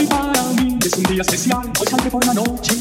[0.00, 1.70] hoy para mí es un día especial.
[1.78, 2.74] Hoy saldré por la noche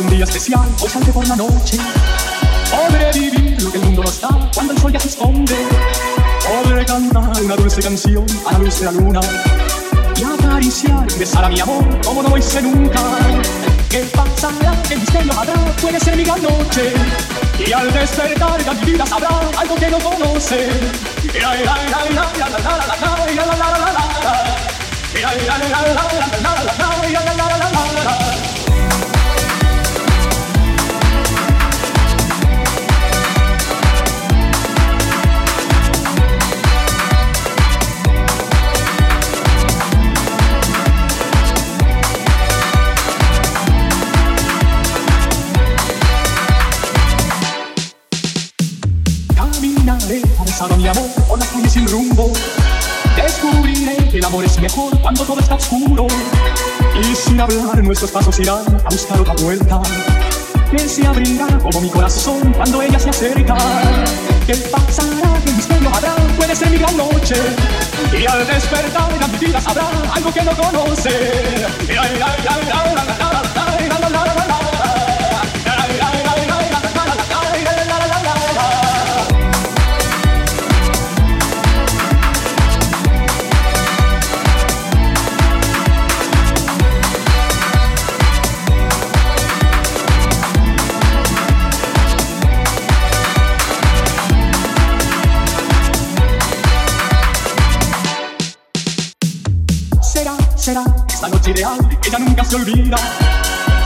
[0.00, 1.78] un día especial, hoy salte por la noche.
[2.70, 5.56] Podré vivir lo que el mundo no está cuando el sol ya se esconde.
[6.46, 9.20] Podré cantar una dulce canción a la luz de la luna
[10.16, 13.00] y acariciar y besar a mi amor como no lo hice nunca.
[13.88, 14.80] ¿Qué pasará?
[14.88, 15.54] ¿Qué misterio habrá?
[15.80, 16.92] Puede ser mi gran noche.
[17.66, 20.68] Y al despertar ya mi vida sabrá algo que no conoce.
[50.60, 52.32] A mi amor por la calle sin rumbo.
[53.14, 56.08] Descubriré que el amor es mejor cuando todo está oscuro.
[57.00, 59.80] Y sin hablar nuestros pasos irán a buscar otra vuelta.
[60.72, 63.56] Que se abrirá como mi corazón cuando ella se acerca.
[64.46, 65.40] ¿Qué pasará?
[65.44, 66.16] ¿Qué misterio habrá?
[66.36, 67.36] Puede ser mi gran noche.
[68.20, 71.68] Y al despertar la mi vida sabrá algo que no conoce.
[100.18, 102.96] Será, será esta noche ideal, ella nunca se olvida.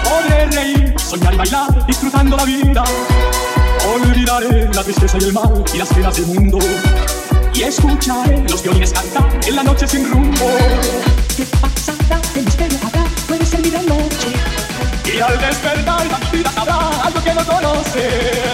[0.02, 2.84] Podré reír, soñar y bailar, disfrutando la vida.
[3.94, 6.58] Olvidaré la tristeza y el mal y las penas del mundo.
[7.52, 10.46] Y escucharé los violines cantar en la noche sin rumbo.
[11.36, 12.18] ¿Qué pasará?
[12.32, 13.04] ¿Qué misterio habrá?
[13.28, 14.32] Puede ser mi noche.
[15.14, 18.51] Y al despertar la vida sabrá algo que no conoce.